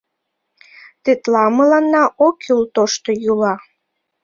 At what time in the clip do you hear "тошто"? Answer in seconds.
2.75-3.09